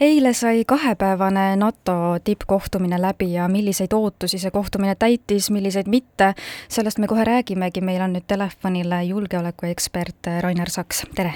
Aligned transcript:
eile 0.00 0.32
sai 0.32 0.64
kahepäevane 0.66 1.56
NATO 1.56 2.16
tippkohtumine 2.24 3.00
läbi 3.02 3.32
ja 3.32 3.48
milliseid 3.48 3.92
ootusi 3.92 4.38
see 4.38 4.50
kohtumine 4.50 4.94
täitis, 4.94 5.50
milliseid 5.50 5.86
mitte, 5.86 6.34
sellest 6.68 6.98
me 6.98 7.06
kohe 7.06 7.24
räägimegi, 7.24 7.80
meil 7.80 8.02
on 8.02 8.16
nüüd 8.16 8.26
telefonile 8.26 9.02
julgeolekuekspert 9.04 10.30
Rainer 10.40 10.70
Saks, 10.70 11.06
tere! 11.14 11.34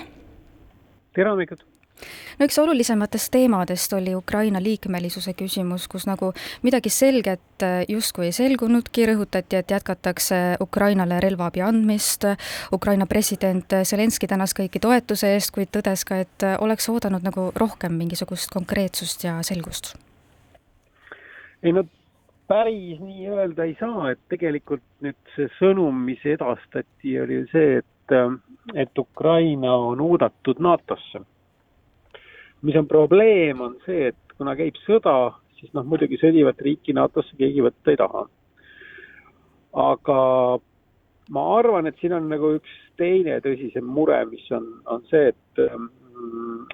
tere 1.15 1.31
hommikut! 1.31 1.78
No 2.39 2.47
üks 2.47 2.59
olulisematest 2.59 3.31
teemadest 3.35 3.93
oli 3.93 4.15
Ukraina 4.15 4.63
liikmelisuse 4.63 5.35
küsimus, 5.39 5.89
kus 5.91 6.07
nagu 6.07 6.33
midagi 6.63 6.91
selget 6.93 7.65
äh, 7.67 7.83
justkui 7.89 8.29
ei 8.29 8.37
selgunudki, 8.37 9.07
rõhutati, 9.11 9.59
et 9.59 9.71
jätkatakse 9.75 10.41
Ukrainale 10.63 11.21
relvaabi 11.25 11.63
andmist, 11.65 12.25
Ukraina 12.73 13.07
president 13.07 13.79
Zelenskõi 13.83 14.31
tänas 14.31 14.55
kõiki 14.57 14.83
toetuse 14.83 15.35
eest, 15.35 15.53
kuid 15.55 15.73
tõdes 15.75 16.05
ka, 16.09 16.23
et 16.25 16.49
oleks 16.59 16.89
oodanud 16.89 17.25
nagu 17.27 17.51
rohkem 17.57 17.97
mingisugust 17.99 18.53
konkreetsust 18.55 19.25
ja 19.25 19.39
selgust. 19.43 19.97
ei 21.63 21.73
no 21.73 21.83
päris 22.49 23.01
nii 23.01 23.29
öelda 23.29 23.65
ei 23.65 23.77
saa, 23.81 24.13
et 24.13 24.21
tegelikult 24.33 24.85
nüüd 25.05 25.19
see 25.35 25.49
sõnum, 25.59 26.05
mis 26.07 26.23
edastati, 26.25 27.19
oli 27.21 27.43
see, 27.53 27.83
et, 27.83 28.15
äh, 28.15 28.39
et 28.75 28.99
Ukraina 28.99 29.75
on 29.91 30.01
oodatud 30.01 30.63
NATO-sse 30.63 31.25
mis 32.63 32.77
on 32.77 32.89
probleem, 32.91 33.61
on 33.61 33.77
see, 33.85 34.09
et 34.13 34.39
kuna 34.39 34.55
käib 34.59 34.79
sõda, 34.85 35.35
siis 35.59 35.71
noh, 35.75 35.87
muidugi 35.87 36.19
sõdivat 36.21 36.61
riiki 36.65 36.95
NATO-sse 36.97 37.37
keegi 37.39 37.63
võtta 37.65 37.93
ei 37.93 38.01
taha. 38.01 38.25
aga 39.79 40.19
ma 41.35 41.43
arvan, 41.59 41.87
et 41.87 41.99
siin 42.01 42.15
on 42.17 42.29
nagu 42.31 42.55
üks 42.57 42.77
teine 42.99 43.37
tõsisem 43.45 43.85
mure, 43.85 44.19
mis 44.31 44.47
on, 44.55 44.67
on 44.91 45.05
see, 45.11 45.29
et, 45.33 45.63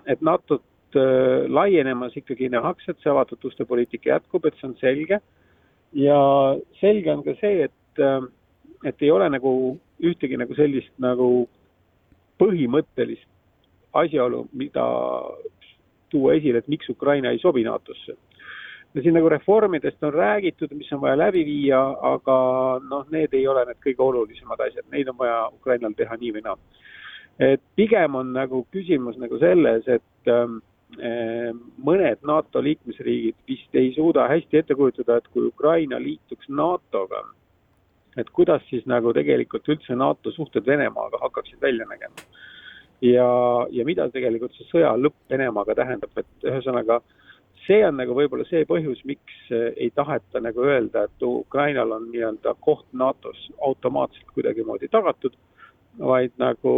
et 0.06 0.22
NATO-t 0.24 1.00
äh, 1.00 1.48
laienemas 1.50 2.16
ikkagi 2.16 2.48
nähakse, 2.52 2.92
et 2.92 3.02
see 3.02 3.12
avatud 3.12 3.44
uste 3.50 3.66
poliitika 3.68 4.14
jätkub, 4.14 4.46
et 4.46 4.56
see 4.60 4.70
on 4.70 4.76
selge. 4.80 5.20
ja 5.94 6.20
selge 6.80 7.12
on 7.12 7.22
ka 7.26 7.36
see, 7.40 7.68
et, 7.68 8.02
äh, 8.02 8.22
et 8.84 9.02
ei 9.02 9.10
ole 9.10 9.28
nagu 9.30 9.52
ühtegi 10.04 10.38
nagu 10.38 10.54
sellist 10.54 10.92
nagu 11.02 11.48
põhimõttelist 12.40 13.28
asjaolu, 13.94 14.46
mida 14.52 14.84
tuua 16.14 16.38
esile, 16.38 16.62
et 16.62 16.70
miks 16.70 16.88
Ukraina 16.92 17.32
ei 17.34 17.42
sobi 17.42 17.64
NATO-sse. 17.66 18.16
ja 18.94 19.02
siin 19.02 19.16
nagu 19.16 19.28
reformidest 19.28 20.04
on 20.06 20.12
räägitud, 20.14 20.70
mis 20.78 20.92
on 20.94 21.00
vaja 21.02 21.16
läbi 21.18 21.42
viia, 21.44 21.80
aga 22.14 22.36
noh, 22.90 23.08
need 23.10 23.32
ei 23.34 23.48
ole 23.50 23.64
need 23.66 23.80
kõige 23.82 24.04
olulisemad 24.06 24.60
asjad, 24.68 24.86
neid 24.92 25.10
on 25.10 25.18
vaja 25.18 25.40
Ukrainal 25.50 25.96
teha 25.98 26.14
nii 26.20 26.30
või 26.36 26.44
naa. 26.44 26.54
et 27.42 27.62
pigem 27.76 28.14
on 28.14 28.30
nagu 28.32 28.62
küsimus 28.70 29.18
nagu 29.18 29.38
selles, 29.42 29.88
et 29.90 30.30
ähm, 30.30 30.60
äh, 30.94 31.50
mõned 31.82 32.22
NATO 32.22 32.62
liikmesriigid 32.62 33.34
vist 33.50 33.74
ei 33.74 33.90
suuda 33.96 34.28
hästi 34.30 34.62
ette 34.62 34.78
kujutada, 34.78 35.18
et 35.18 35.26
kui 35.34 35.48
Ukraina 35.50 35.98
liituks 35.98 36.46
NATO-ga, 36.48 37.24
et 38.16 38.30
kuidas 38.30 38.62
siis 38.70 38.86
nagu 38.86 39.10
tegelikult 39.12 39.66
üldse 39.74 39.98
NATO 39.98 40.30
suhted 40.30 40.66
Venemaaga 40.66 41.18
hakkaksid 41.26 41.58
välja 41.60 41.90
nägema 41.90 42.30
ja, 43.04 43.28
ja 43.70 43.84
mida 43.84 44.08
tegelikult 44.12 44.54
see 44.56 44.66
sõja 44.70 44.94
lõpp 44.96 45.16
Venemaaga 45.30 45.76
tähendab, 45.76 46.12
et 46.20 46.48
ühesõnaga 46.48 47.00
see 47.64 47.80
on 47.86 47.96
nagu 48.00 48.14
võib-olla 48.16 48.44
see 48.48 48.66
põhjus, 48.68 49.00
miks 49.08 49.48
ei 49.54 49.90
taheta 49.96 50.42
nagu 50.44 50.64
öelda, 50.66 51.06
et 51.08 51.24
Ukrainal 51.26 51.94
on 51.96 52.10
nii-öelda 52.12 52.54
koht 52.64 52.86
NATO-s 52.92 53.48
automaatselt 53.64 54.30
kuidagimoodi 54.36 54.90
tagatud, 54.92 55.36
vaid 55.98 56.34
nagu 56.42 56.72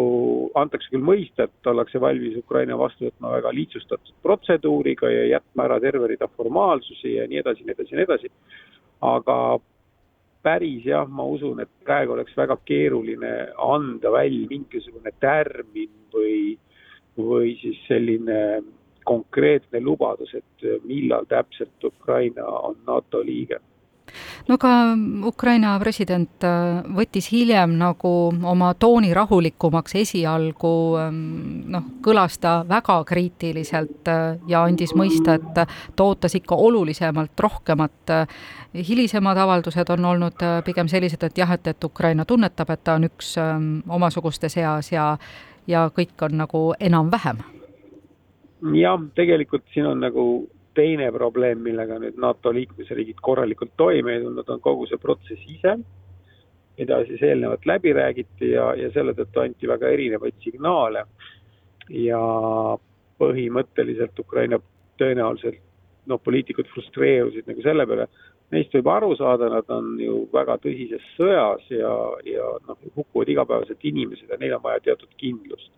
antakse 0.60 0.92
küll 0.92 1.04
mõista, 1.04 1.46
et 1.46 1.70
ollakse 1.70 2.00
valmis 2.00 2.36
Ukraina 2.38 2.76
vastu 2.78 3.08
võtma 3.08 3.32
väga 3.38 3.52
lihtsustatud 3.56 4.18
protseduuriga 4.22 5.10
ja 5.10 5.24
jätma 5.36 5.64
ära 5.70 5.80
terve 5.80 6.10
rida 6.12 6.28
formaalsusi 6.36 7.16
ja 7.16 7.24
nii 7.30 7.40
edasi, 7.40 7.64
nii 7.64 7.76
edasi, 7.78 7.96
nii 7.96 8.06
edasi. 8.06 8.32
aga 9.06 9.36
päris 10.46 10.84
jah, 10.86 11.08
ma 11.10 11.26
usun, 11.26 11.60
et 11.64 11.70
praegu 11.84 12.14
oleks 12.14 12.36
väga 12.38 12.56
keeruline 12.68 13.32
anda 13.66 14.12
välja 14.14 14.46
mingisugune 14.50 15.12
tärmin 15.20 15.90
või, 16.14 16.56
või 17.18 17.54
siis 17.60 17.80
selline 17.88 18.40
konkreetne 19.06 19.80
lubadus, 19.82 20.34
et 20.34 20.66
millal 20.86 21.26
täpselt 21.30 21.84
Ukraina 21.90 22.46
on 22.46 22.78
NATO 22.86 23.22
liige 23.26 23.60
no 24.48 24.58
ka 24.58 24.70
Ukraina 25.26 25.74
president 25.80 26.44
äh, 26.44 26.82
võttis 26.96 27.28
hiljem 27.32 27.76
nagu 27.78 28.12
oma 28.52 28.72
tooni 28.78 29.12
rahulikumaks, 29.16 29.96
esialgu 30.02 30.72
ähm, 31.00 31.18
noh, 31.72 31.88
kõlas 32.04 32.38
ta 32.42 32.58
väga 32.68 32.98
kriitiliselt 33.08 34.10
äh, 34.12 34.38
ja 34.48 34.64
andis 34.66 34.94
mõista, 34.98 35.36
et 35.38 35.66
ta 35.96 36.04
ootas 36.04 36.34
ikka 36.38 36.54
olulisemalt 36.54 37.40
rohkemat. 37.40 38.14
hilisemad 38.74 39.38
avaldused 39.38 39.90
on 39.90 40.04
olnud 40.04 40.42
äh, 40.42 40.62
pigem 40.64 40.88
sellised, 40.88 41.22
et 41.22 41.38
jah, 41.38 41.52
et, 41.52 41.66
et 41.66 41.84
Ukraina 41.84 42.24
tunnetab, 42.24 42.70
et 42.70 42.84
ta 42.84 42.94
on 42.94 43.08
üks 43.08 43.36
ähm, 43.38 43.80
omasuguste 43.88 44.48
seas 44.48 44.92
ja, 44.92 45.16
ja 45.66 45.88
kõik 45.90 46.22
on 46.22 46.36
nagu 46.38 46.74
enam-vähem. 46.80 47.42
jah, 48.74 49.00
tegelikult 49.14 49.64
siin 49.74 49.86
on 49.86 50.00
nagu 50.00 50.48
teine 50.76 51.10
probleem, 51.14 51.62
millega 51.64 51.98
nüüd 52.02 52.18
NATO 52.20 52.52
liikmesriigid 52.54 53.20
korralikult 53.24 53.72
toime 53.80 54.16
ei 54.16 54.24
tulnud, 54.24 54.48
on 54.52 54.62
kogu 54.64 54.86
see 54.90 55.00
protsess 55.00 55.48
ise, 55.50 55.76
mida 56.76 57.00
siis 57.08 57.22
eelnevalt 57.24 57.64
läbi 57.66 57.94
räägiti 57.96 58.52
ja, 58.52 58.70
ja 58.76 58.90
selle 58.94 59.16
tõttu 59.16 59.42
anti 59.42 59.68
väga 59.68 59.90
erinevaid 59.96 60.36
signaale. 60.44 61.06
ja 61.88 62.18
põhimõtteliselt 63.16 64.18
Ukraina 64.18 64.58
tõenäoliselt 64.98 65.60
noh, 66.10 66.18
poliitikud 66.22 66.66
frustreerusid 66.72 67.46
nagu 67.46 67.62
selle 67.64 67.86
peale, 67.86 68.08
neist 68.54 68.74
võib 68.74 68.90
aru 68.90 69.12
saada, 69.18 69.48
nad 69.50 69.70
on 69.74 69.94
ju 70.00 70.18
väga 70.32 70.58
tõsises 70.62 71.06
sõjas 71.16 71.64
ja, 71.70 71.92
ja 72.26 72.50
noh, 72.66 72.78
hukkuvad 72.94 73.30
igapäevaselt 73.32 73.86
inimesed 73.90 74.30
ja 74.30 74.38
neil 74.40 74.56
on 74.58 74.64
vaja 74.66 74.82
teatud 74.90 75.14
kindlust 75.22 75.72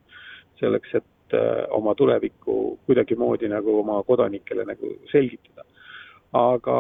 selleks, 0.61 0.97
et 0.99 1.07
Äh, 1.33 1.67
oma 1.71 1.93
tulevikku 1.95 2.79
kuidagimoodi 2.87 3.49
nagu 3.53 3.75
oma 3.83 4.03
kodanikele 4.03 4.65
nagu 4.65 4.95
selgitada. 5.11 5.65
aga 6.33 6.77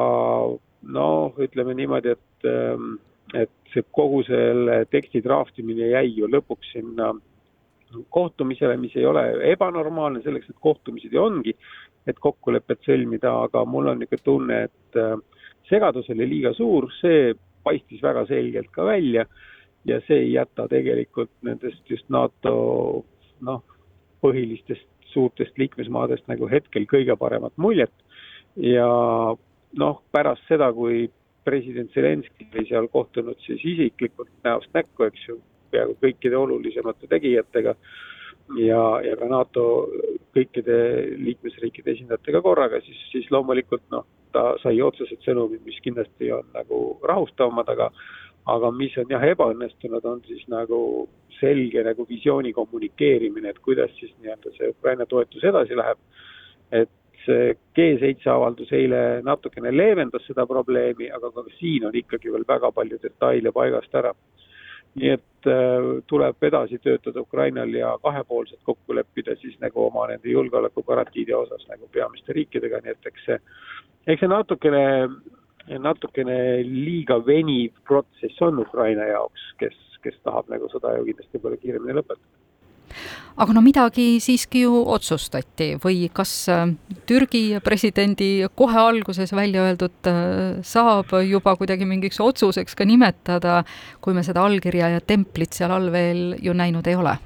noh, 0.94 1.36
ütleme 1.41 1.75
niimoodi, 1.76 2.14
et, 2.16 2.47
ähm, 2.48 2.94
et 3.34 3.50
see 3.75 3.84
kogu 3.92 4.22
selle 4.25 4.78
teksti 4.88 5.22
draftimine 5.25 5.91
jäi 5.91 6.14
ju 6.16 6.28
lõpuks 6.32 6.72
sinna 6.72 7.10
kohtumisele, 8.09 8.76
mis 8.76 8.97
ei 8.97 9.06
ole 9.09 9.25
ebanormaalne, 9.53 10.22
selleks 10.25 10.48
need 10.48 10.60
kohtumised 10.65 11.12
ju 11.12 11.22
ongi, 11.22 11.56
et 12.06 12.20
kokkulepet 12.20 12.84
sõlmida, 12.88 13.32
aga 13.48 13.65
mul 13.69 13.92
on 13.92 14.00
niisugune 14.00 14.25
tunne, 14.25 14.62
et 14.69 15.00
äh, 15.00 15.16
segadus 15.69 16.09
oli 16.12 16.28
liiga 16.28 16.54
suur, 16.56 16.88
see 17.00 17.34
paistis 17.65 18.00
väga 18.04 18.25
selgelt 18.32 18.72
ka 18.72 18.88
välja 18.88 19.28
ja 19.84 20.00
see 20.09 20.25
ei 20.25 20.32
jäta 20.38 20.69
tegelikult 20.69 21.36
nendest 21.44 21.84
just 21.91 22.09
NATO 22.09 22.54
noh, 23.44 23.65
põhilistest 24.24 24.86
suurtest 25.12 25.58
liikmesmaadest 25.58 26.26
nagu 26.28 26.48
hetkel 26.50 26.86
kõige 26.90 27.16
paremat 27.16 27.54
muljet. 27.56 27.92
Ja 28.58 28.88
noh, 29.78 30.02
pärast 30.12 30.44
seda, 30.48 30.70
kui 30.74 31.06
president 31.48 31.92
Zelenskõi 31.94 32.48
oli 32.52 32.66
seal 32.68 32.88
kohtunud 32.92 33.38
siis 33.46 33.62
isiklikult 33.64 34.30
näost 34.44 34.72
näkku, 34.76 35.06
eks 35.08 35.28
ju, 35.30 35.38
peaaegu 35.72 35.96
kõikide 36.02 36.36
olulisemate 36.36 37.08
tegijatega 37.08 37.74
ja, 38.56 38.82
ja 39.04 39.16
ka 39.20 39.28
NATO 39.28 39.64
kõikide 40.36 40.78
liikmesriikide 41.20 41.94
esindajatega 41.96 42.42
korraga, 42.44 42.80
siis, 42.84 43.00
siis 43.12 43.28
loomulikult 43.32 43.84
noh, 43.92 44.06
ta 44.32 44.54
sai 44.62 44.80
otsesed 44.84 45.24
sõnumid, 45.24 45.62
mis 45.66 45.78
kindlasti 45.84 46.32
on 46.34 46.48
nagu 46.56 46.98
rahustavamad, 47.08 47.68
aga 47.72 47.90
aga 48.48 48.70
mis 48.72 48.97
on 49.00 49.10
jah 49.10 49.25
ebaõnnestunud, 49.28 50.04
on 50.09 50.22
siis 50.26 50.44
nagu 50.48 50.81
selge 51.38 51.82
nagu 51.86 52.06
visiooni 52.09 52.53
kommunikeerimine, 52.56 53.53
et 53.53 53.60
kuidas 53.64 53.92
siis 53.98 54.14
nii-öelda 54.22 54.54
see 54.56 54.70
Ukraina 54.72 55.06
toetus 55.06 55.44
edasi 55.44 55.76
läheb. 55.76 55.98
et 56.72 56.91
see 57.25 57.54
G7 57.76 58.28
avaldus 58.32 58.72
eile 58.77 59.21
natukene 59.24 59.72
leevendas 59.72 60.24
seda 60.28 60.47
probleemi, 60.47 61.09
aga 61.12 61.30
ka 61.34 61.45
siin 61.59 61.86
on 61.89 61.97
ikkagi 61.97 62.33
veel 62.33 62.45
väga 62.48 62.71
palju 62.72 62.98
detaile 63.03 63.53
paigast 63.53 63.95
ära. 63.95 64.15
nii 64.98 65.10
et 65.15 65.47
äh, 65.53 65.89
tuleb 66.10 66.45
edasi 66.48 66.78
töötada 66.83 67.21
Ukrainal 67.21 67.74
ja 67.77 67.91
kahepoolselt 68.03 68.60
kokku 68.65 68.95
leppida 68.97 69.36
siis 69.36 69.59
nagu 69.60 69.84
oma 69.84 70.06
nende 70.09 70.33
julgeolekugarantiide 70.33 71.36
osas 71.36 71.66
nagu 71.68 71.86
peamiste 71.92 72.33
riikidega, 72.33 72.80
nii 72.83 72.95
et 72.97 73.10
eks 73.10 73.27
see, 73.27 73.36
eks 74.06 74.24
see 74.24 74.30
natukene 74.33 74.83
natukene 75.76 76.38
liiga 76.65 77.18
veniv 77.26 77.76
protsess 77.88 78.42
on 78.42 78.62
Ukraina 78.65 79.06
jaoks, 79.10 79.53
kes, 79.60 79.76
kes 80.03 80.16
tahab 80.24 80.48
nagu 80.53 80.70
sõda 80.72 80.97
ju 80.97 81.09
kindlasti 81.10 81.42
palju 81.42 81.60
kiiremini 81.62 81.98
lõpetada 82.00 82.38
aga 83.38 83.54
no 83.54 83.62
midagi 83.62 84.06
siiski 84.22 84.65
ju 84.65 84.80
otsustati 84.94 85.70
või 85.82 86.09
kas 86.15 86.32
äh, 86.53 86.65
Türgi 87.09 87.60
presidendi 87.65 88.30
kohe 88.59 88.80
alguses 88.80 89.32
välja 89.36 89.66
öeldud 89.68 90.10
äh, 90.10 90.59
saab 90.66 91.15
juba 91.26 91.54
kuidagi 91.60 91.86
mingiks 91.88 92.21
otsuseks 92.24 92.74
ka 92.78 92.88
nimetada, 92.88 93.62
kui 94.00 94.16
me 94.16 94.24
seda 94.26 94.44
allkirja 94.47 94.94
ja 94.97 95.04
templit 95.04 95.56
seal 95.56 95.74
all 95.74 95.92
veel 95.94 96.34
ju 96.42 96.56
näinud 96.56 96.86
ei 96.88 96.98
ole? 96.98 97.18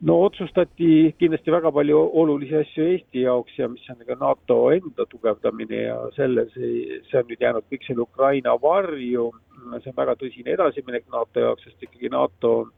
No 0.00 0.14
otsustati 0.22 1.12
kindlasti 1.18 1.50
väga 1.50 1.70
palju 1.74 1.98
olulisi 2.20 2.56
asju 2.60 2.86
Eesti 2.92 3.22
jaoks 3.24 3.56
ja 3.58 3.68
mis 3.68 3.86
on 3.90 4.04
ka 4.06 4.16
NATO 4.20 4.58
enda 4.70 5.06
tugevdamine 5.10 5.80
ja 5.82 5.96
selles, 6.16 6.52
see 6.54 7.18
on 7.18 7.26
nüüd 7.30 7.42
jäänud 7.42 7.66
kõik 7.66 7.86
selle 7.86 8.04
Ukraina 8.04 8.54
varju. 8.62 9.30
see 9.82 9.90
on 9.90 9.96
väga 9.96 10.14
tõsine 10.20 10.54
edasiminek 10.54 11.08
NATO 11.12 11.40
jaoks, 11.40 11.64
sest 11.64 11.82
ikkagi 11.82 12.12
NATO 12.14 12.68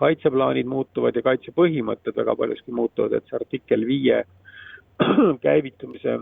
kaitseplaanid 0.00 0.68
muutuvad 0.68 1.16
ja 1.16 1.22
kaitsepõhimõtted 1.22 2.16
väga 2.16 2.36
paljuski 2.36 2.72
muutuvad, 2.72 3.12
et 3.12 3.24
see 3.28 3.36
artikkel 3.36 3.86
viie 3.86 4.22
käivitumise 5.46 6.18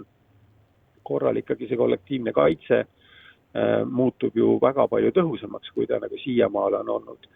korral 1.02 1.36
ikkagi 1.36 1.66
see 1.66 1.78
kollektiivne 1.78 2.32
kaitse 2.32 2.80
äh, 2.84 3.82
muutub 3.86 4.36
ju 4.36 4.58
väga 4.62 4.86
palju 4.88 5.10
tõhusamaks, 5.10 5.74
kui 5.74 5.86
ta 5.86 5.98
nagu 5.98 6.18
siiamaale 6.22 6.84
on 6.84 6.96
olnud 6.98 7.30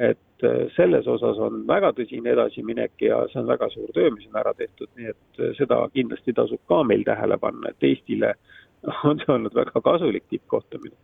et 0.00 0.18
äh, 0.44 0.66
selles 0.76 1.08
osas 1.08 1.38
on 1.42 1.64
väga 1.68 1.92
tõsine 1.96 2.32
edasiminek 2.34 2.92
ja 3.04 3.22
see 3.32 3.40
on 3.42 3.48
väga 3.50 3.70
suur 3.72 3.90
töö, 3.96 4.10
mis 4.14 4.28
on 4.30 4.40
ära 4.42 4.52
tehtud, 4.58 4.90
nii 4.98 5.10
et 5.12 5.40
äh, 5.40 5.54
seda 5.58 5.80
kindlasti 5.94 6.34
tasub 6.36 6.62
ka 6.70 6.82
meil 6.86 7.04
tähele 7.06 7.38
panna, 7.40 7.72
et 7.72 7.88
Eestile 7.90 8.34
on 9.08 9.20
see 9.22 9.34
olnud 9.34 9.56
väga 9.56 9.82
kasulik 9.84 10.28
tippkohtumine. 10.30 10.96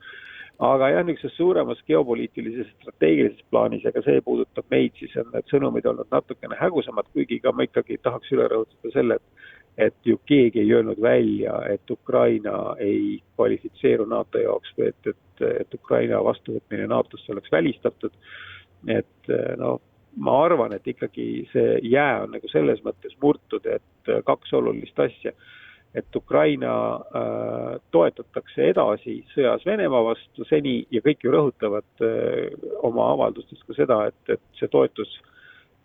aga 0.59 0.89
jah, 0.89 1.05
niisuguses 1.05 1.37
suuremas 1.37 1.83
geopoliitilises 1.89 2.71
strateegilises 2.81 3.45
plaanis, 3.51 3.85
ega 3.85 4.01
see 4.03 4.23
puudutab 4.25 4.65
meid, 4.73 4.95
siis 4.97 5.13
on 5.21 5.29
need 5.35 5.51
sõnumid 5.53 5.85
olnud 5.87 6.09
natukene 6.11 6.57
hägusamad, 6.57 7.11
kuigi 7.13 7.43
ka 7.45 7.53
ma 7.53 7.67
ikkagi 7.69 7.99
tahaks 8.03 8.33
üle 8.33 8.49
rõhutada 8.49 8.93
selle, 8.95 9.21
et 9.21 9.45
et 9.77 9.95
ju 10.05 10.17
keegi 10.25 10.61
ei 10.61 10.73
öelnud 10.73 11.01
välja, 11.03 11.59
et 11.69 11.91
Ukraina 11.91 12.77
ei 12.81 13.21
kvalifitseeru 13.37 14.07
NATO 14.09 14.41
jaoks 14.41 14.73
või 14.79 14.89
et, 14.89 15.11
et, 15.13 15.43
et 15.61 15.75
Ukraina 15.75 16.23
vastuvõtmine 16.25 16.87
NATO-sse 16.89 17.33
oleks 17.35 17.53
välistatud 17.53 18.15
et 18.87 19.31
eh, 19.31 19.53
no 19.59 19.77
ma 20.17 20.39
arvan, 20.45 20.73
et 20.73 20.87
ikkagi 20.89 21.29
see 21.53 21.77
jää 21.91 22.23
on 22.25 22.35
nagu 22.37 22.49
selles 22.49 22.81
mõttes 22.85 23.17
murtud, 23.23 23.67
et 23.67 24.11
eh, 24.11 24.23
kaks 24.27 24.55
olulist 24.57 24.99
asja. 24.99 25.33
et 25.97 26.17
Ukraina 26.17 26.71
äh, 26.93 27.79
toetatakse 27.91 28.67
edasi 28.69 29.15
sõjas 29.33 29.63
Venemaa 29.65 30.03
vastu 30.05 30.45
seni 30.45 30.83
ja 30.93 31.01
kõik 31.01 31.25
ju 31.25 31.31
rõhutavad 31.33 32.03
äh, 32.05 32.53
oma 32.85 33.07
avaldustes 33.15 33.63
ka 33.65 33.73
seda, 33.79 34.03
et, 34.11 34.35
et 34.35 34.43
see 34.59 34.69
toetus 34.69 35.15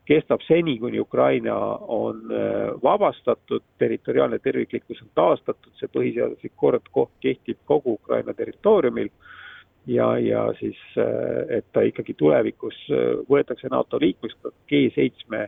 kestab 0.06 0.44
seni, 0.44 0.76
kuni 0.80 1.00
Ukraina 1.00 1.56
on 1.88 2.28
äh, 2.28 2.74
vabastatud, 2.84 3.64
territoriaalne 3.80 4.40
terviklikkus 4.40 5.00
on 5.06 5.14
taastatud, 5.16 5.72
see 5.80 5.88
põhiseaduslik 5.96 6.58
kord 6.60 6.92
kehtib 7.24 7.62
kogu 7.66 7.96
Ukraina 8.02 8.34
territooriumil 8.34 9.14
ja, 9.88 10.18
ja 10.18 10.54
siis, 10.60 10.78
äh, 10.98 11.58
et 11.58 11.66
ta 11.74 11.82
ikkagi 11.82 12.14
tulevikus 12.18 12.78
äh, 12.92 13.22
võetakse 13.30 13.70
NATO 13.72 14.00
liikmeks, 14.02 14.38
G7 14.70 15.48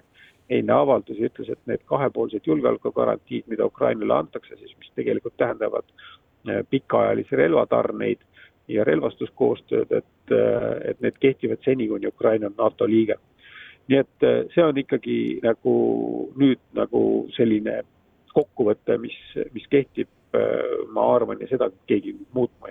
eilne 0.49 0.73
avaldus 0.73 1.19
ütles, 1.21 1.49
et 1.49 1.59
need 1.69 1.83
kahepoolsed 1.89 2.47
julgeolekugarantiid, 2.47 3.45
mida 3.47 3.65
Ukrainale 3.65 4.13
antakse, 4.13 4.57
siis 4.59 4.73
mis 4.79 4.91
tegelikult 4.95 5.37
tähendavad 5.37 5.85
äh, 5.87 6.63
pikaajalisi 6.69 7.35
relvatarneid 7.35 8.25
ja 8.67 8.83
relvastuskoostööd, 8.87 9.91
et, 9.91 10.33
et 10.87 11.01
need 11.03 11.17
kehtivad 11.19 11.59
seni, 11.65 11.89
kuni 11.91 12.07
Ukraina 12.07 12.47
on 12.47 12.53
NATO 12.57 12.87
liige. 12.87 13.17
nii 13.91 13.97
et 13.99 14.25
see 14.53 14.63
on 14.63 14.77
ikkagi 14.79 15.41
nagu 15.43 15.73
nüüd 16.39 16.61
nagu 16.71 17.01
selline 17.35 17.81
kokkuvõte, 18.31 18.95
mis, 19.03 19.17
mis 19.51 19.67
kehtib, 19.67 20.07
ma 20.95 21.09
arvan, 21.15 21.43
ja 21.43 21.49
seda 21.51 21.67
keegi 21.91 22.15
muutma 22.31 22.62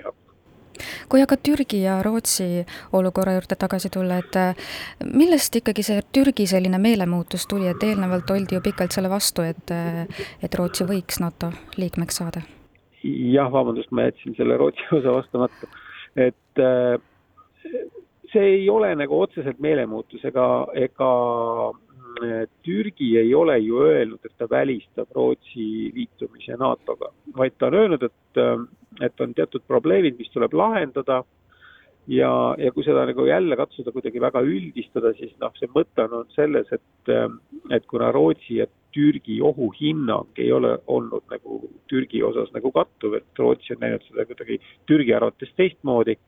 kui 1.09 1.23
aga 1.23 1.37
Türgi 1.37 1.83
ja 1.83 1.99
Rootsi 2.03 2.65
olukorra 2.93 3.37
juurde 3.37 3.59
tagasi 3.59 3.91
tulla, 3.93 4.19
et 4.23 4.39
äh, 4.41 4.73
millest 5.05 5.57
ikkagi 5.61 5.85
see 5.87 6.01
Türgi 6.13 6.47
selline 6.51 6.81
meelemuutus 6.83 7.47
tuli, 7.51 7.69
et 7.71 7.83
eelnevalt 7.83 8.31
oldi 8.31 8.59
ju 8.59 8.65
pikalt 8.65 8.95
selle 8.95 9.11
vastu, 9.13 9.47
et, 9.47 9.71
äh, 9.75 10.27
et 10.43 10.59
Rootsi 10.59 10.89
võiks 10.89 11.23
NATO 11.23 11.53
liikmeks 11.77 12.23
saada? 12.23 12.45
jah, 13.03 13.49
vabandust, 13.51 13.91
ma 13.91 14.07
jätsin 14.07 14.37
selle 14.39 14.57
Rootsi 14.61 14.85
osa 14.95 15.17
vastamata, 15.17 15.71
et 16.15 16.63
äh, 16.63 17.01
see 18.33 18.45
ei 18.57 18.69
ole 18.71 18.93
nagu 18.97 19.21
otseselt 19.21 19.59
meelemuutus 19.63 20.25
ega, 20.29 20.47
ega 20.79 21.09
Türgi 22.63 23.13
ei 23.19 23.35
ole 23.35 23.59
ju 23.59 23.83
öelnud, 23.83 24.21
et 24.25 24.35
ta 24.39 24.49
välistab 24.51 25.11
Rootsi 25.15 25.91
liitumise 25.95 26.57
NATO-ga, 26.61 27.13
vaid 27.37 27.59
ta 27.59 27.71
on 27.71 27.79
öelnud, 27.81 28.03
et, 28.09 28.43
et 29.01 29.21
on 29.21 29.35
teatud 29.35 29.65
probleemid, 29.69 30.19
mis 30.19 30.33
tuleb 30.35 30.55
lahendada. 30.55 31.23
Ja, 32.11 32.57
ja 32.59 32.73
kui 32.75 32.83
seda 32.83 33.05
nagu 33.07 33.23
jälle 33.29 33.55
katsuda 33.55 33.93
kuidagi 33.95 34.19
väga 34.21 34.41
üldistada, 34.43 35.13
siis 35.15 35.37
noh, 35.39 35.53
see 35.55 35.69
mõte 35.71 36.03
on 36.11 36.25
selles, 36.35 36.67
et, 36.75 37.13
et 37.71 37.85
kuna 37.87 38.09
Rootsi 38.11 38.57
ja 38.57 38.67
Türgi 38.93 39.39
ohuhinnang 39.41 40.41
ei 40.43 40.51
ole 40.53 40.73
olnud 40.91 41.23
nagu 41.31 41.61
Türgi 41.89 42.25
osas 42.27 42.51
nagu 42.57 42.73
kattuv, 42.75 43.15
et 43.21 43.39
Rootsi 43.39 43.77
on 43.77 43.85
näinud 43.85 44.03
seda 44.09 44.27
kuidagi 44.27 44.59
Türgi 44.91 45.15
arvates 45.15 45.55
teistmoodi 45.57 46.19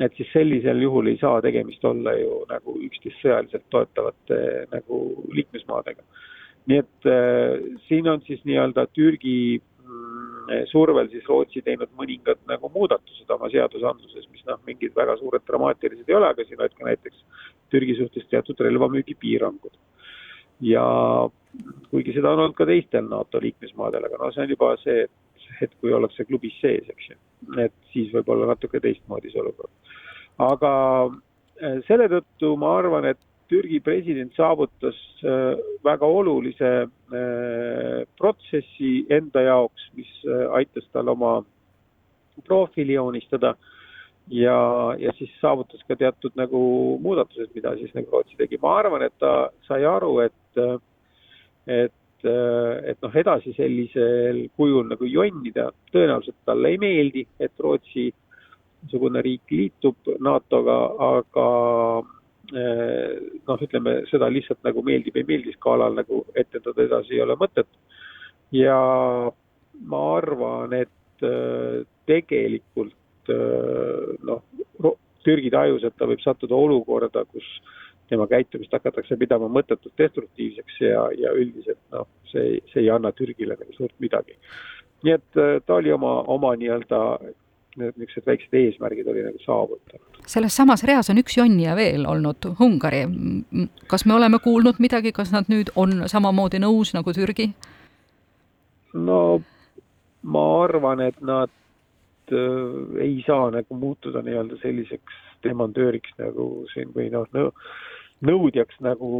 et 0.00 0.14
siis 0.16 0.30
sellisel 0.32 0.82
juhul 0.82 1.10
ei 1.10 1.18
saa 1.20 1.40
tegemist 1.44 1.84
olla 1.84 2.14
ju 2.18 2.42
nagu 2.50 2.76
üksteist 2.86 3.20
sõjaliselt 3.22 3.66
toetavate 3.70 4.38
nagu 4.72 5.00
liikmesmaadega. 5.34 6.02
nii 6.70 6.78
et 6.78 7.10
äh, 7.10 7.58
siin 7.88 8.08
on 8.08 8.22
siis 8.26 8.44
nii-öelda 8.46 8.86
Türgi 8.94 9.58
mm, 9.58 10.66
survel 10.70 11.08
siis 11.10 11.26
Rootsi 11.28 11.62
teinud 11.62 11.90
mõningad 11.98 12.38
nagu 12.46 12.70
muudatused 12.74 13.30
oma 13.34 13.50
seadusandluses, 13.50 14.28
mis 14.30 14.44
noh, 14.46 14.60
mingid 14.66 14.94
väga 14.96 15.16
suured 15.18 15.42
dramaatilised 15.48 16.08
ei 16.08 16.18
ole, 16.18 16.30
aga 16.30 16.46
siin 16.46 16.60
olid 16.60 16.76
ka 16.78 16.86
näiteks 16.86 17.24
Türgi 17.74 17.96
suhtes 17.98 18.28
teatud 18.30 18.60
relvamüügipiirangud. 18.60 19.74
ja 20.62 20.84
kuigi 21.90 22.12
seda 22.14 22.30
on 22.30 22.44
olnud 22.44 22.54
ka 22.54 22.66
teistel 22.68 23.08
NATO 23.10 23.40
liikmesmaadel, 23.42 24.06
aga 24.06 24.20
no 24.20 24.30
see 24.30 24.44
on 24.44 24.54
juba 24.54 24.76
see, 24.84 25.02
et 25.08 25.18
et 25.62 25.74
kui 25.80 25.92
ollakse 25.94 26.24
klubis 26.28 26.54
sees, 26.62 26.88
eks 26.90 27.10
ju. 27.10 27.18
Et 27.64 27.74
siis 27.92 28.12
võib 28.14 28.30
olla 28.32 28.52
natuke 28.52 28.80
teistmoodi 28.80 29.32
see 29.32 29.42
olukord. 29.42 29.72
aga 30.42 30.72
äh, 31.10 31.78
selle 31.88 32.08
tõttu 32.12 32.54
ma 32.60 32.76
arvan, 32.80 33.10
et 33.12 33.20
Türgi 33.52 33.82
president 33.84 34.32
saavutas 34.36 34.96
äh, 35.24 35.58
väga 35.84 36.08
olulise 36.08 36.70
äh, 36.86 37.98
protsessi 38.18 38.92
enda 39.12 39.42
jaoks, 39.48 39.90
mis 39.98 40.12
aitas 40.56 40.88
tal 40.92 41.12
oma 41.12 41.40
profiili 42.46 42.96
joonistada 42.96 43.54
ja, 44.32 44.56
ja 44.98 45.12
siis 45.18 45.32
saavutas 45.40 45.82
ka 45.88 45.96
teatud 45.96 46.32
nagu 46.38 46.62
muudatused, 47.02 47.50
mida 47.54 47.74
siis 47.76 47.92
nagu 47.94 48.08
Rootsi 48.12 48.38
tegi. 48.38 48.58
ma 48.62 48.78
arvan, 48.78 49.04
et 49.06 49.14
ta 49.20 49.50
sai 49.66 49.84
aru, 49.84 50.14
et, 50.24 50.62
et 51.66 51.94
et, 52.22 52.30
äh, 52.30 52.90
et 52.90 52.98
noh, 53.02 53.12
edasi 53.14 53.52
sellisel 53.56 54.48
kujul 54.56 54.88
nagu 54.88 55.04
jonnida 55.04 55.70
tõenäoliselt 55.92 56.36
talle 56.44 56.68
ei 56.70 56.78
meeldi, 56.78 57.26
et 57.40 57.52
Rootsi 57.58 58.12
niisugune 58.82 59.22
riik 59.22 59.50
liitub 59.50 59.96
NATO-ga, 60.20 60.78
aga 60.98 61.46
äh, 62.54 63.18
noh, 63.46 63.58
ütleme 63.60 64.02
seda 64.10 64.28
lihtsalt 64.30 64.62
nagu 64.64 64.82
meeldib, 64.82 65.16
ei 65.16 65.24
meeldi 65.24 65.52
skaalal 65.52 65.94
nagu 65.94 66.24
etendada 66.34 66.82
edasi 66.82 67.14
ei 67.14 67.22
ole 67.22 67.36
mõtet. 67.36 67.68
ja 68.52 68.78
ma 69.86 70.02
arvan, 70.16 70.72
et 70.72 71.22
äh, 71.24 71.84
tegelikult 72.06 72.98
noh, 74.26 74.42
Türgi 75.22 75.52
tajus, 75.54 75.84
et 75.86 75.94
ta 75.94 76.08
võib 76.10 76.18
sattuda 76.18 76.56
olukorda, 76.58 77.22
kus 77.30 77.46
tema 78.08 78.26
käitumist 78.30 78.72
hakatakse 78.72 79.16
pidama 79.16 79.48
mõttetult 79.52 79.94
destruktiivseks 79.98 80.80
ja, 80.80 81.04
ja 81.16 81.32
üldiselt 81.38 81.80
noh, 81.94 82.08
see, 82.32 82.58
see 82.72 82.84
ei 82.84 82.90
anna 82.92 83.12
Türgile 83.16 83.56
nagu 83.58 83.76
suurt 83.76 83.94
midagi. 84.04 84.36
nii 85.02 85.14
et 85.18 85.40
äh, 85.40 85.54
ta 85.66 85.78
oli 85.80 85.92
oma, 85.92 86.20
oma 86.30 86.54
nii-öelda 86.56 87.00
niisugused 87.76 88.26
väiksed 88.26 88.54
eesmärgid 88.54 89.06
oli 89.08 89.22
nagu 89.24 89.38
saavutanud. 89.44 90.20
selles 90.26 90.56
samas 90.56 90.84
reas 90.84 91.10
on 91.10 91.18
üks 91.22 91.36
jonnija 91.38 91.76
veel 91.76 92.06
olnud, 92.06 92.52
Ungari. 92.60 93.04
kas 93.86 94.06
me 94.06 94.14
oleme 94.14 94.38
kuulnud 94.44 94.78
midagi, 94.78 95.12
kas 95.12 95.32
nad 95.32 95.48
nüüd 95.48 95.72
on 95.76 96.04
samamoodi 96.06 96.60
nõus 96.62 96.92
nagu 96.94 97.12
Türgi? 97.12 97.52
no 98.92 99.40
ma 100.22 100.44
arvan, 100.64 101.00
et 101.00 101.20
nad 101.20 101.50
äh, 102.32 103.00
ei 103.00 103.22
saa 103.26 103.50
nagu 103.50 103.74
muutuda 103.74 104.22
nii-öelda 104.22 104.60
selliseks 104.62 105.31
demandööriks 105.44 106.14
nagu 106.18 106.66
siin 106.72 106.92
või 106.94 107.08
noh, 107.12 107.28
nõudjaks, 108.22 108.78
nagu, 108.84 109.10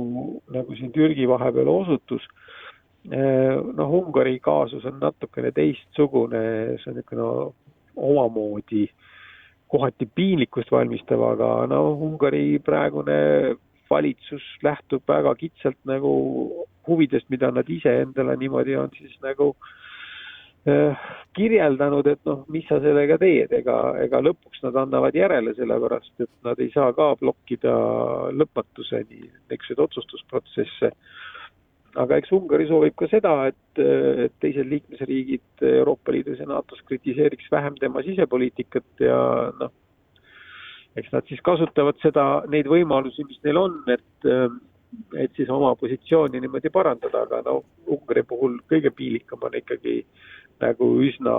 nagu 0.53 0.79
siin 0.79 0.93
Türgi 0.95 1.29
vahepeal 1.29 1.71
osutus. 1.71 2.27
noh, 3.03 3.95
Ungari 3.99 4.39
kaasus 4.39 4.85
on 4.87 5.01
natukene 5.03 5.51
teistsugune, 5.51 6.43
see 6.79 6.91
on 6.93 7.01
niisugune 7.01 7.19
no, 7.19 7.55
omamoodi 7.97 8.87
kohati 9.73 10.07
piinlikkust 10.07 10.71
valmistav, 10.71 11.23
aga 11.33 11.67
no 11.67 11.81
Ungari 12.07 12.61
praegune 12.63 13.57
valitsus 13.91 14.45
lähtub 14.63 15.03
väga 15.09 15.35
kitsalt 15.41 15.79
nagu 15.89 16.13
huvidest, 16.87 17.29
mida 17.29 17.51
nad 17.51 17.69
ise 17.69 17.93
endale 18.05 18.37
niimoodi 18.37 18.77
on 18.77 18.93
siis 18.99 19.17
nagu 19.25 19.53
kirjeldanud, 21.37 22.07
et 22.07 22.21
noh, 22.29 22.45
mis 22.53 22.67
sa 22.69 22.79
sellega 22.83 23.17
teed, 23.21 23.53
ega, 23.57 23.77
ega 24.05 24.21
lõpuks 24.23 24.63
nad 24.67 24.77
annavad 24.85 25.17
järele, 25.17 25.55
sellepärast 25.57 26.23
et 26.23 26.31
nad 26.47 26.61
ei 26.63 26.71
saa 26.75 26.93
ka 26.97 27.13
blokkida 27.21 27.73
lõpmatuseni 28.37 29.23
niisuguseid 29.23 29.83
otsustusprotsesse. 29.87 30.93
aga 32.03 32.17
eks 32.17 32.33
Ungari 32.33 32.67
soovib 32.69 32.95
ka 32.97 33.09
seda, 33.09 33.35
et, 33.51 33.81
et 33.83 34.33
teised 34.41 34.69
liikmesriigid 34.69 35.65
Euroopa 35.75 36.13
Liidus 36.13 36.39
ja 36.41 36.47
NATO-s 36.49 36.85
kritiseeriks 36.89 37.51
vähem 37.53 37.75
tema 37.81 38.03
sisepoliitikat 38.03 39.01
ja 39.01 39.19
noh, 39.59 39.73
eks 40.97 41.13
nad 41.13 41.27
siis 41.29 41.41
kasutavad 41.41 41.99
seda, 42.05 42.45
neid 42.49 42.69
võimalusi, 42.69 43.25
mis 43.29 43.41
neil 43.45 43.61
on, 43.61 43.81
et 43.89 44.31
et 45.17 45.33
siis 45.37 45.49
oma 45.49 45.71
positsiooni 45.81 46.41
niimoodi 46.41 46.71
parandada, 46.73 47.23
aga 47.25 47.41
no 47.47 47.63
Ungari 47.93 48.23
puhul 48.29 48.59
kõige 48.69 48.93
piilikam 48.93 49.41
on 49.49 49.57
ikkagi 49.57 50.03
nagu 50.61 50.89
üsna, 51.03 51.37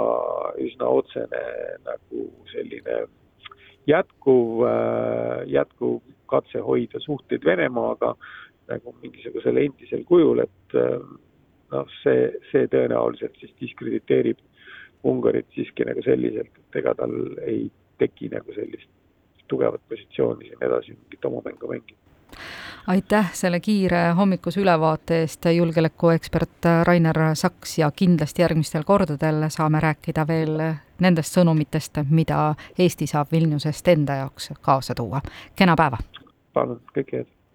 üsna 0.61 0.89
otsene 0.89 1.43
nagu 1.85 2.25
selline 2.51 3.03
jätkuv, 3.87 4.63
jätkuv 5.51 5.99
katse 6.31 6.63
hoida 6.63 6.99
suhteid 7.03 7.45
Venemaaga 7.45 8.13
nagu 8.71 8.95
mingisugusel 9.01 9.59
endisel 9.59 10.05
kujul, 10.07 10.39
et 10.45 10.77
noh, 11.73 11.89
see, 12.01 12.29
see 12.51 12.67
tõenäoliselt 12.71 13.37
siis 13.41 13.53
diskrediteerib 13.61 14.39
Ungarit 15.03 15.49
siiski 15.51 15.83
nagu 15.83 15.99
selliselt, 16.05 16.53
et 16.55 16.79
ega 16.79 16.93
tal 16.95 17.11
ei 17.43 17.65
teki 17.99 18.29
nagu 18.31 18.55
sellist 18.55 18.87
tugevat 19.51 19.83
positsiooni 19.91 20.47
siin 20.47 20.63
edasi 20.63 20.95
mingit 20.95 21.25
oma 21.27 21.41
mängu 21.45 21.67
mängida. 21.69 22.02
Aitäh 22.87 23.33
selle 23.33 23.59
kiire 23.59 24.11
hommikuse 24.17 24.61
ülevaate 24.61 25.21
eest, 25.21 25.45
julgeolekuekspert 25.55 26.69
Rainer 26.83 27.19
Saks 27.33 27.77
ja 27.77 27.91
kindlasti 27.91 28.41
järgmistel 28.41 28.83
kordadel 28.83 29.49
saame 29.49 29.79
rääkida 29.79 30.27
veel 30.27 30.57
nendest 30.99 31.37
sõnumitest, 31.37 32.03
mida 32.09 32.55
Eesti 32.79 33.07
saab 33.07 33.31
Vilniusest 33.31 33.87
enda 33.87 34.15
jaoks 34.23 34.51
kaasa 34.61 34.95
tuua. 34.95 35.21
kena 35.55 35.75
päeva! 35.75 35.97
palun, 36.53 36.81
kõike 36.93 37.17
head! 37.17 37.32